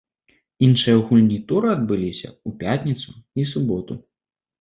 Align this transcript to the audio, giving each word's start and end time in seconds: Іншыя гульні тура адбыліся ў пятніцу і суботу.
Іншыя 0.67 1.01
гульні 1.09 1.35
тура 1.51 1.69
адбыліся 1.77 2.27
ў 2.29 2.49
пятніцу 2.63 3.15
і 3.45 3.47
суботу. 3.51 3.99